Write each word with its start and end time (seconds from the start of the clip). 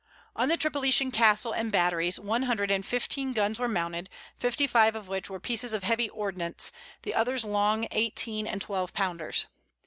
On 0.35 0.49
the 0.49 0.57
Tripolitan 0.57 1.11
castle 1.13 1.51
and 1.53 1.71
batteries, 1.71 2.19
one 2.19 2.41
hundred 2.41 2.71
and 2.71 2.83
fifteen 2.83 3.33
guns 3.33 3.59
were 3.59 3.67
mounted, 3.67 4.09
fifty 4.39 4.65
five 4.65 4.95
of 4.95 5.07
which 5.07 5.29
were 5.29 5.39
pieces 5.39 5.73
of 5.73 5.83
heavy 5.83 6.09
ordnance, 6.09 6.71
the 7.03 7.13
others 7.13 7.45
long 7.45 7.87
eighteen 7.91 8.47
and 8.47 8.63
twelve 8.63 8.93
pounders. 8.93 9.45